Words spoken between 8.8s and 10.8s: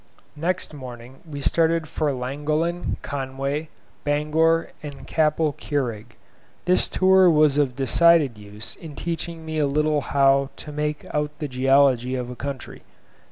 teaching me a little how to